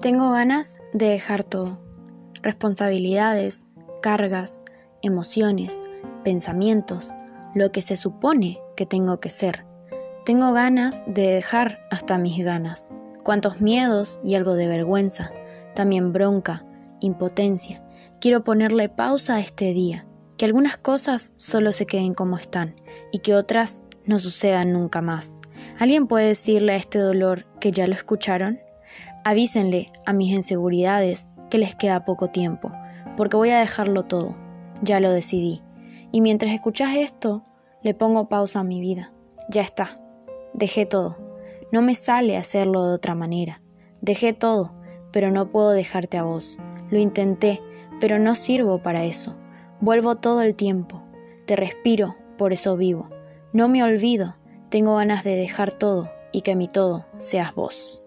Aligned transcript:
Tengo 0.00 0.30
ganas 0.30 0.78
de 0.92 1.06
dejar 1.06 1.42
todo. 1.42 1.76
Responsabilidades, 2.40 3.66
cargas, 4.00 4.62
emociones, 5.02 5.82
pensamientos, 6.22 7.16
lo 7.56 7.72
que 7.72 7.82
se 7.82 7.96
supone 7.96 8.60
que 8.76 8.86
tengo 8.86 9.18
que 9.18 9.30
ser. 9.30 9.66
Tengo 10.24 10.52
ganas 10.52 11.02
de 11.08 11.26
dejar 11.26 11.80
hasta 11.90 12.16
mis 12.16 12.44
ganas. 12.44 12.92
Cuantos 13.24 13.60
miedos 13.60 14.20
y 14.22 14.36
algo 14.36 14.54
de 14.54 14.68
vergüenza, 14.68 15.32
también 15.74 16.12
bronca, 16.12 16.64
impotencia. 17.00 17.82
Quiero 18.20 18.44
ponerle 18.44 18.88
pausa 18.88 19.34
a 19.34 19.40
este 19.40 19.72
día, 19.72 20.06
que 20.36 20.44
algunas 20.44 20.78
cosas 20.78 21.32
solo 21.34 21.72
se 21.72 21.86
queden 21.86 22.14
como 22.14 22.36
están 22.36 22.76
y 23.10 23.18
que 23.18 23.34
otras 23.34 23.82
no 24.04 24.20
sucedan 24.20 24.72
nunca 24.72 25.02
más. 25.02 25.40
¿Alguien 25.80 26.06
puede 26.06 26.28
decirle 26.28 26.74
a 26.74 26.76
este 26.76 27.00
dolor 27.00 27.46
que 27.58 27.72
ya 27.72 27.88
lo 27.88 27.94
escucharon? 27.94 28.60
Avísenle 29.24 29.88
a 30.06 30.12
mis 30.12 30.32
inseguridades 30.32 31.24
que 31.50 31.58
les 31.58 31.74
queda 31.74 32.04
poco 32.04 32.28
tiempo, 32.28 32.72
porque 33.16 33.36
voy 33.36 33.50
a 33.50 33.60
dejarlo 33.60 34.04
todo. 34.04 34.36
Ya 34.82 35.00
lo 35.00 35.10
decidí. 35.10 35.60
Y 36.12 36.20
mientras 36.20 36.52
escuchas 36.52 36.96
esto, 36.96 37.44
le 37.82 37.94
pongo 37.94 38.28
pausa 38.28 38.60
a 38.60 38.64
mi 38.64 38.80
vida. 38.80 39.12
Ya 39.50 39.62
está. 39.62 39.94
Dejé 40.54 40.86
todo. 40.86 41.16
No 41.72 41.82
me 41.82 41.94
sale 41.94 42.36
hacerlo 42.36 42.86
de 42.86 42.94
otra 42.94 43.14
manera. 43.14 43.60
Dejé 44.00 44.32
todo, 44.32 44.72
pero 45.12 45.30
no 45.30 45.50
puedo 45.50 45.70
dejarte 45.70 46.16
a 46.16 46.22
vos. 46.22 46.58
Lo 46.90 46.98
intenté, 46.98 47.60
pero 48.00 48.18
no 48.18 48.34
sirvo 48.34 48.82
para 48.82 49.04
eso. 49.04 49.36
Vuelvo 49.80 50.16
todo 50.16 50.42
el 50.42 50.56
tiempo. 50.56 51.02
Te 51.46 51.56
respiro, 51.56 52.16
por 52.36 52.52
eso 52.52 52.76
vivo. 52.76 53.08
No 53.52 53.68
me 53.68 53.82
olvido. 53.82 54.36
Tengo 54.70 54.96
ganas 54.96 55.24
de 55.24 55.34
dejar 55.34 55.72
todo 55.72 56.10
y 56.32 56.42
que 56.42 56.56
mi 56.56 56.68
todo 56.68 57.06
seas 57.16 57.54
vos. 57.54 58.02